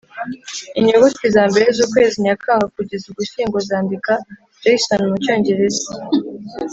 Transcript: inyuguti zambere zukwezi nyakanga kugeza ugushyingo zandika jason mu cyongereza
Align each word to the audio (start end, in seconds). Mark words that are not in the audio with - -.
inyuguti 0.79 1.23
zambere 1.35 1.67
zukwezi 1.77 2.15
nyakanga 2.25 2.65
kugeza 2.75 3.05
ugushyingo 3.07 3.57
zandika 3.69 4.13
jason 4.61 5.01
mu 5.09 5.15
cyongereza 5.23 5.87